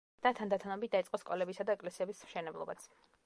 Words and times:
და 0.27 0.29
თანდათანობით 0.37 0.93
დაიწყო 0.95 1.19
სკოლებისა 1.23 1.67
და 1.69 1.77
ეკლესიების 1.79 2.25
მშენებლობაც. 2.31 2.89